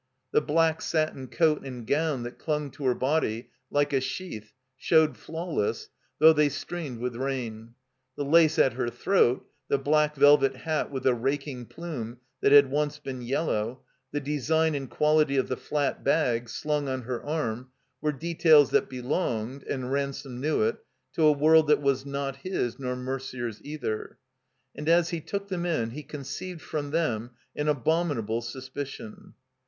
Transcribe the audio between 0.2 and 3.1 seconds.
The black satin coat and gown that dung to her